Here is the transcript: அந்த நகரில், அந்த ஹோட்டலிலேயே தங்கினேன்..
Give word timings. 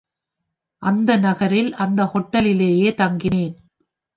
அந்த 0.83 1.17
நகரில், 1.17 1.73
அந்த 1.75 2.03
ஹோட்டலிலேயே 2.05 2.91
தங்கினேன்.. 2.95 3.53